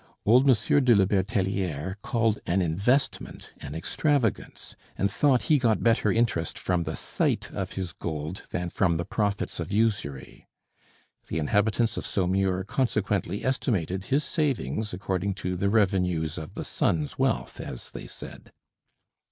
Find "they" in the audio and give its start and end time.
17.91-18.07